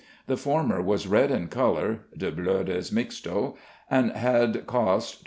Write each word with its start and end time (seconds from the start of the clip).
The 0.25 0.35
former 0.35 0.81
was 0.81 1.05
red 1.05 1.29
in 1.29 1.47
colour 1.47 1.99
(de 2.17 2.31
blodes 2.31 2.89
mixto) 2.89 3.55
and 3.87 4.09
had 4.13 4.65
cost 4.65 5.19
£21. 5.19 5.19